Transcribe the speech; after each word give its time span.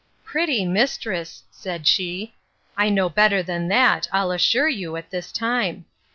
Pretty 0.23 0.65
mistress! 0.65 1.43
said 1.51 1.85
she—I 1.85 2.89
know 2.89 3.07
better 3.07 3.43
than 3.43 3.67
that, 3.67 4.07
I'll 4.11 4.31
assure 4.31 4.67
you, 4.67 4.95
at 4.95 5.11
this 5.11 5.31
time. 5.31 5.85